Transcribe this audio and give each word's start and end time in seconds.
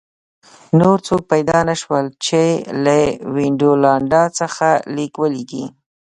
نور 0.79 0.97
څوک 1.07 1.21
پیدا 1.31 1.59
نه 1.69 1.75
شول 1.81 2.05
چې 2.25 2.41
له 2.83 2.97
وینډولانډا 3.35 4.23
څخه 4.39 4.67
لیک 4.95 5.13
ولیکي 5.21 5.65